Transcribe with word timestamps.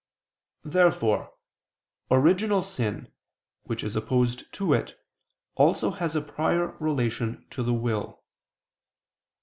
Therefore 0.63 1.31
original 2.09 2.63
sin, 2.63 3.13
which 3.65 3.83
is 3.83 3.95
opposed 3.95 4.51
to 4.53 4.73
it, 4.73 4.99
also 5.53 5.91
has 5.91 6.15
a 6.15 6.21
prior 6.21 6.75
relation 6.79 7.45
to 7.51 7.61
the 7.61 7.75
will. 7.75 8.23